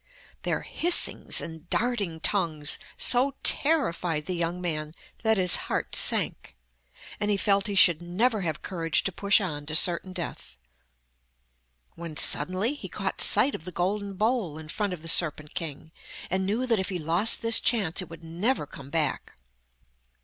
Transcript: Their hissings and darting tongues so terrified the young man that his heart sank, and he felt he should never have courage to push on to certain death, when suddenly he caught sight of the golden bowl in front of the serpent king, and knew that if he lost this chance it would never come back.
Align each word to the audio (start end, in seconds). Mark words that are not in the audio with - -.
Their 0.41 0.61
hissings 0.63 1.41
and 1.41 1.69
darting 1.69 2.19
tongues 2.21 2.79
so 2.97 3.35
terrified 3.43 4.25
the 4.25 4.33
young 4.33 4.59
man 4.59 4.95
that 5.21 5.37
his 5.37 5.57
heart 5.67 5.95
sank, 5.95 6.55
and 7.19 7.29
he 7.29 7.37
felt 7.37 7.67
he 7.67 7.75
should 7.75 8.01
never 8.01 8.41
have 8.41 8.63
courage 8.63 9.03
to 9.03 9.11
push 9.11 9.39
on 9.39 9.67
to 9.67 9.75
certain 9.75 10.11
death, 10.11 10.57
when 11.93 12.17
suddenly 12.17 12.73
he 12.73 12.89
caught 12.89 13.21
sight 13.21 13.53
of 13.53 13.63
the 13.63 13.71
golden 13.71 14.15
bowl 14.15 14.57
in 14.57 14.69
front 14.69 14.91
of 14.93 15.03
the 15.03 15.07
serpent 15.07 15.53
king, 15.53 15.91
and 16.31 16.47
knew 16.47 16.65
that 16.65 16.79
if 16.79 16.89
he 16.89 16.97
lost 16.97 17.43
this 17.43 17.59
chance 17.59 18.01
it 18.01 18.09
would 18.09 18.23
never 18.23 18.65
come 18.65 18.89
back. 18.89 19.33